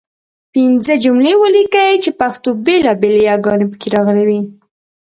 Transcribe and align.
پنځه 0.53 0.93
جملې 1.03 1.33
ولیکئ 1.41 1.91
چې 2.03 2.09
پښتو 2.19 2.49
بېلابېلې 2.65 3.21
یګانې 3.31 3.65
پکې 3.71 3.87
راغلي 3.95 4.23
وي. 4.29 4.41